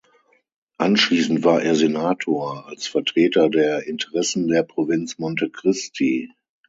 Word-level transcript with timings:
Anschließend 0.79 1.43
war 1.43 1.61
er 1.61 1.75
Senator 1.75 2.65
als 2.67 2.87
Vertreter 2.87 3.51
der 3.51 3.85
Interessen 3.85 4.47
der 4.47 4.63
Provinz 4.63 5.19
Monte 5.19 5.51
Cristi. 5.51 6.31